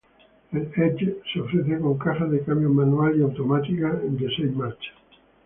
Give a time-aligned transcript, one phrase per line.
[0.51, 4.95] El Edge se ofrece con cajas de cambios manual y automática de seis marchas.